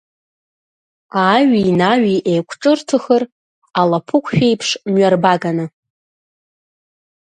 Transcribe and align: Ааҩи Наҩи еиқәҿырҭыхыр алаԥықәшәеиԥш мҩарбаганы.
Ааҩи 1.23 1.77
Наҩи 1.79 2.25
еиқәҿырҭыхыр 2.31 3.23
алаԥықәшәеиԥш 3.79 4.69
мҩарбаганы. 4.91 5.65